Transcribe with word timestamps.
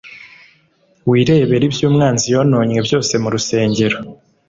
wirebere 1.09 1.63
ibyo 1.69 1.85
umwanzi 1.89 2.25
yononnye 2.33 2.77
byose 2.87 3.13
mu 3.21 3.29
rusengero 3.33 3.97